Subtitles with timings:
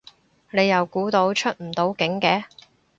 [0.49, 2.45] 你又估到出唔到境嘅